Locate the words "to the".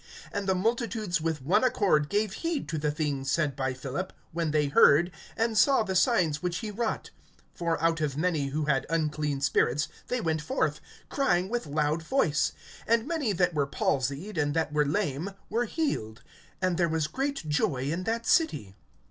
2.69-2.89